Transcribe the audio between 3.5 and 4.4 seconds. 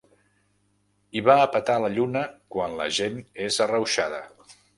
arrauxada.